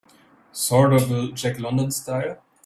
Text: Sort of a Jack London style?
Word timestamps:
Sort 0.51 0.93
of 0.93 1.11
a 1.11 1.31
Jack 1.31 1.59
London 1.59 1.91
style? 1.91 2.39